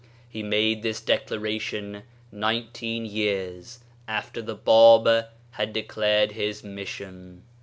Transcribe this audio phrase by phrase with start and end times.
[0.27, 2.01] He made this declaration
[2.31, 7.43] nineteen years after the Bab had declared his mission.